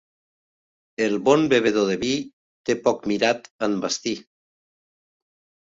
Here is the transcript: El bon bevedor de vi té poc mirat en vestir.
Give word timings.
El 1.07 1.13
bon 1.27 1.43
bevedor 1.51 1.85
de 1.91 1.99
vi 2.05 2.13
té 2.71 2.77
poc 2.89 3.05
mirat 3.13 3.51
en 3.69 3.77
vestir. 3.85 4.19